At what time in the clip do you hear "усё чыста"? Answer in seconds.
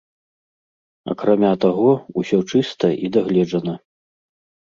2.21-2.87